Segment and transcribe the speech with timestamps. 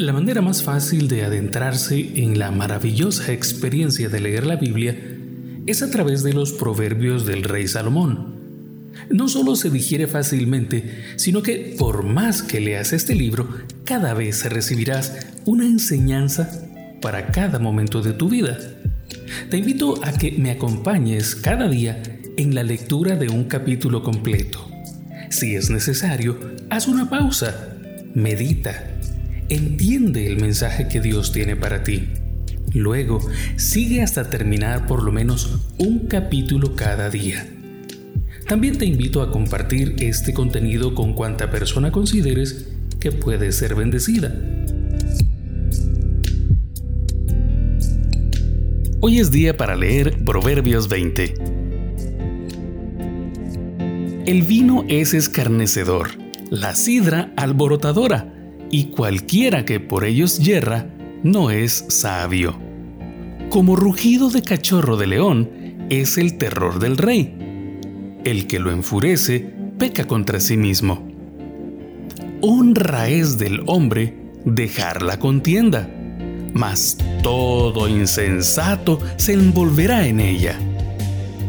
[0.00, 4.98] La manera más fácil de adentrarse en la maravillosa experiencia de leer la Biblia
[5.66, 8.90] es a través de los proverbios del rey Salomón.
[9.10, 13.46] No solo se digiere fácilmente, sino que por más que leas este libro,
[13.84, 16.50] cada vez recibirás una enseñanza
[17.02, 18.58] para cada momento de tu vida.
[19.50, 22.02] Te invito a que me acompañes cada día
[22.38, 24.66] en la lectura de un capítulo completo.
[25.28, 26.38] Si es necesario,
[26.70, 27.76] haz una pausa,
[28.14, 28.96] medita
[29.50, 32.08] entiende el mensaje que Dios tiene para ti.
[32.72, 33.20] Luego,
[33.56, 37.46] sigue hasta terminar por lo menos un capítulo cada día.
[38.46, 42.68] También te invito a compartir este contenido con cuanta persona consideres
[43.00, 44.32] que puede ser bendecida.
[49.00, 51.34] Hoy es día para leer Proverbios 20.
[54.26, 56.10] El vino es escarnecedor,
[56.50, 58.39] la sidra alborotadora
[58.70, 60.86] y cualquiera que por ellos yerra
[61.22, 62.58] no es sabio.
[63.50, 65.50] Como rugido de cachorro de león
[65.90, 67.34] es el terror del rey.
[68.24, 69.40] El que lo enfurece
[69.78, 71.08] peca contra sí mismo.
[72.42, 75.90] Honra es del hombre dejar la contienda,
[76.54, 80.56] mas todo insensato se envolverá en ella.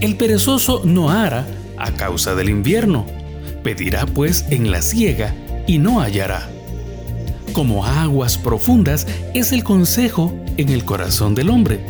[0.00, 3.06] El perezoso no hará a causa del invierno,
[3.64, 5.34] pedirá pues en la siega
[5.66, 6.48] y no hallará
[7.58, 11.80] como aguas profundas es el consejo en el corazón del hombre,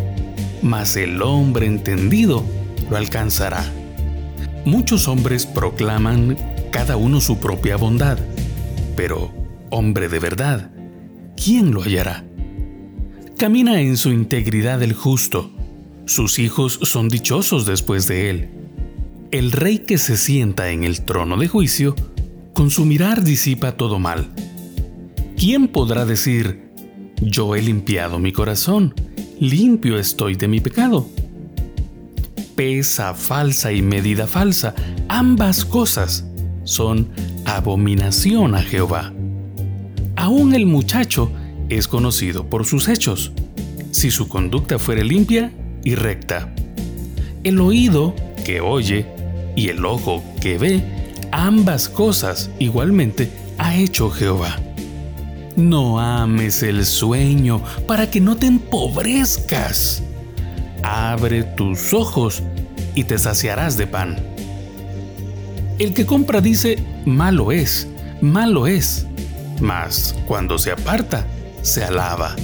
[0.63, 2.43] mas el hombre entendido
[2.89, 3.71] lo alcanzará.
[4.65, 6.39] Muchos hombres proclaman
[6.71, 8.19] cada uno su propia bondad,
[8.97, 9.31] pero
[9.69, 10.71] hombre de verdad,
[11.37, 12.25] ¿quién lo hallará?
[13.37, 15.51] Camina en su integridad el justo,
[16.07, 18.49] sus hijos son dichosos después de él.
[19.33, 21.95] El rey que se sienta en el trono de juicio,
[22.55, 24.31] con su mirar disipa todo mal
[25.39, 26.69] ¿quién podrá decir,
[27.23, 28.93] yo he limpiado mi corazón,
[29.39, 31.09] limpio estoy de mi pecado?
[32.57, 34.75] Pesa falsa y medida falsa,
[35.09, 36.27] ambas cosas
[36.65, 37.09] son
[37.45, 39.13] abominación a Jehová.
[40.17, 41.31] Aún el muchacho
[41.69, 43.33] es conocido por sus hechos,
[43.93, 45.53] si su conducta fuere limpia
[45.85, 46.53] y recta.
[47.45, 48.15] El oído
[48.45, 49.07] que oye
[49.55, 50.83] y el ojo que ve,
[51.31, 54.59] ambas cosas igualmente ha hecho Jehová.
[55.59, 60.05] No ames el sueño para que no te empobrezcas.
[60.85, 62.45] Abre tus ojos
[62.95, 64.25] y te saciarás de pan.
[65.81, 67.89] El que compra dice, malo es,
[68.21, 69.09] malo es,
[69.61, 71.27] mas cuando se aparta,
[71.63, 72.37] se alaba.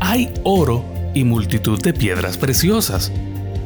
[0.00, 3.12] Hay oro y multitud de piedras preciosas,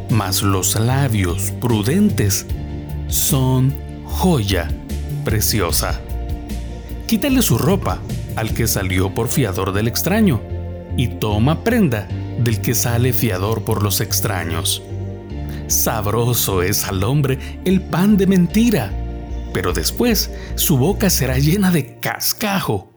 [0.08, 2.46] mas los labios prudentes
[3.06, 3.72] son
[4.06, 4.68] joya
[5.24, 6.00] preciosa.
[7.06, 8.00] Quítale su ropa
[8.36, 10.40] al que salió por fiador del extraño,
[10.96, 12.08] y toma prenda
[12.38, 14.82] del que sale fiador por los extraños.
[15.66, 18.92] Sabroso es al hombre el pan de mentira,
[19.52, 22.90] pero después su boca será llena de cascajo.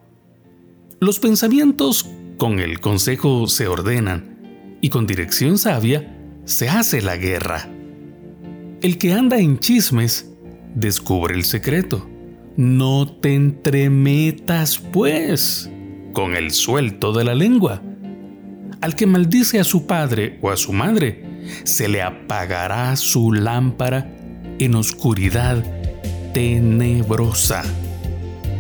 [1.00, 7.70] Los pensamientos con el consejo se ordenan, y con dirección sabia se hace la guerra.
[8.82, 10.30] El que anda en chismes
[10.76, 12.10] descubre el secreto
[12.56, 15.70] no te entremetas, pues,
[16.14, 17.82] con el suelto de la lengua.
[18.82, 21.24] Al que maldice a su padre o a su madre,
[21.64, 24.10] se le apagará su lámpara
[24.60, 25.64] en oscuridad
[26.34, 27.64] tenebrosa.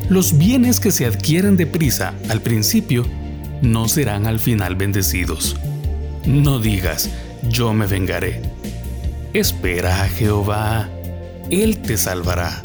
[0.10, 3.06] Los bienes que se adquieren deprisa al principio
[3.62, 5.56] no serán al final bendecidos.
[6.26, 7.10] No digas,
[7.50, 8.42] yo me vengaré.
[9.34, 10.90] Espera a Jehová,
[11.50, 12.62] Él te salvará.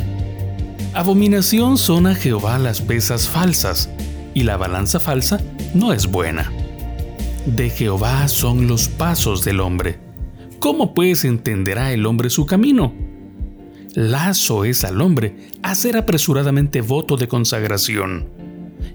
[0.94, 3.90] Abominación son a Jehová las pesas falsas,
[4.34, 5.40] y la balanza falsa
[5.74, 6.50] no es buena.
[7.46, 9.98] De Jehová son los pasos del hombre.
[10.58, 12.94] ¿Cómo pues entenderá el hombre su camino?
[13.94, 18.28] Lazo es al hombre hacer apresuradamente voto de consagración,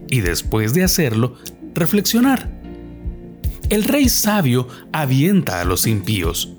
[0.10, 1.36] y después de hacerlo,
[1.74, 2.50] reflexionar.
[3.70, 6.54] El rey sabio avienta a los impíos,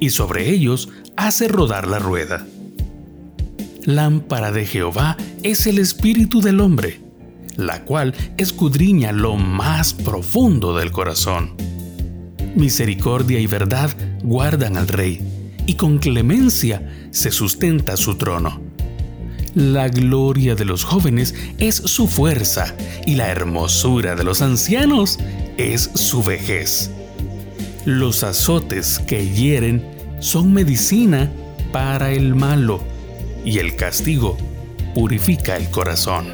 [0.00, 2.46] y sobre ellos hace rodar la rueda.
[3.88, 7.00] Lámpara de Jehová es el espíritu del hombre,
[7.56, 11.54] la cual escudriña lo más profundo del corazón.
[12.54, 13.90] Misericordia y verdad
[14.22, 15.22] guardan al rey,
[15.64, 18.60] y con clemencia se sustenta su trono.
[19.54, 22.76] La gloria de los jóvenes es su fuerza,
[23.06, 25.18] y la hermosura de los ancianos
[25.56, 26.90] es su vejez.
[27.86, 29.82] Los azotes que hieren
[30.20, 31.32] son medicina
[31.72, 32.82] para el malo
[33.44, 34.36] y el castigo
[34.94, 36.26] purifica el corazón.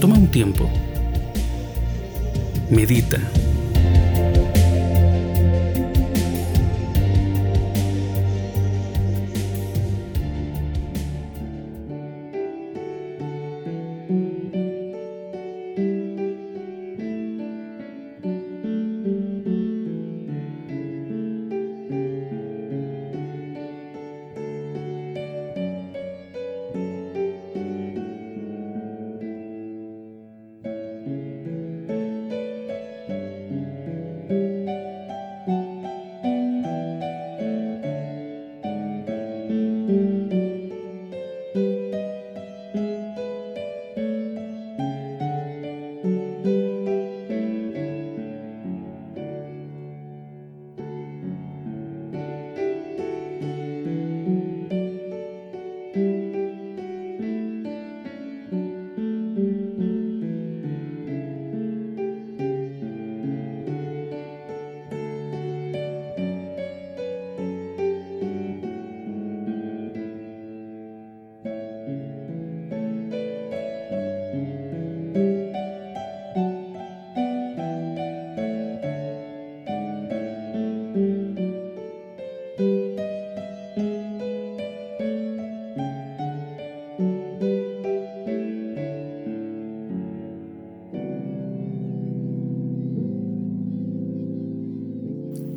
[0.00, 0.68] Toma un tiempo.
[2.70, 3.20] Medita.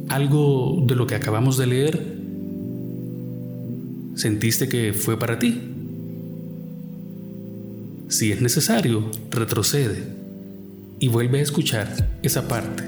[0.09, 2.17] Algo de lo que acabamos de leer
[4.17, 5.61] sentiste que fue para ti.
[8.09, 10.03] Si es necesario, retrocede
[10.99, 12.83] y vuelve a escuchar esa parte.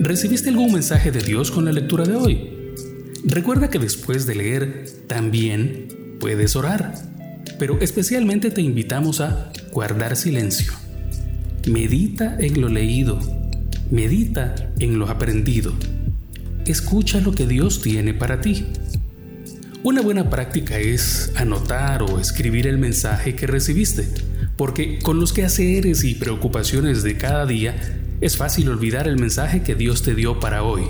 [0.00, 2.50] ¿Recibiste algún mensaje de Dios con la lectura de hoy?
[3.24, 6.94] Recuerda que después de leer también puedes orar,
[7.58, 10.72] pero especialmente te invitamos a guardar silencio.
[11.68, 13.20] Medita en lo leído,
[13.90, 15.74] medita en lo aprendido.
[16.64, 18.64] Escucha lo que Dios tiene para ti.
[19.82, 24.08] Una buena práctica es anotar o escribir el mensaje que recibiste,
[24.56, 27.76] porque con los quehaceres y preocupaciones de cada día
[28.22, 30.84] es fácil olvidar el mensaje que Dios te dio para hoy.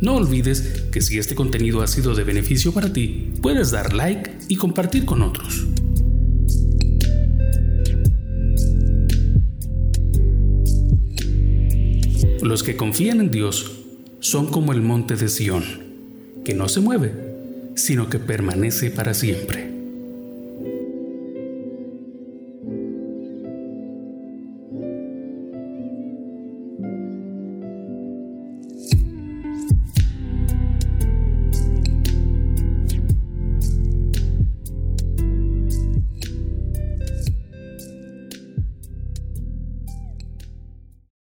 [0.00, 4.38] No olvides que si este contenido ha sido de beneficio para ti, puedes dar like
[4.48, 5.66] y compartir con otros.
[12.42, 13.70] Los que confían en Dios
[14.18, 15.62] son como el monte de Sión,
[16.44, 17.12] que no se mueve,
[17.76, 19.71] sino que permanece para siempre.